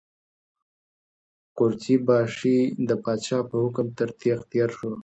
قورچي 1.57 1.95
باشي 2.07 2.57
د 2.89 2.91
پادشاه 3.03 3.41
په 3.49 3.55
حکم 3.63 3.87
تر 3.97 4.09
تېغ 4.19 4.39
تېر 4.51 4.69
شو. 4.77 4.91